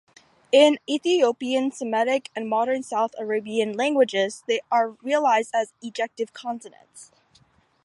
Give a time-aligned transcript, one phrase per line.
[0.51, 7.11] In Ethiopian Semitic and Modern South Arabian languages, they are realized as ejective consonants.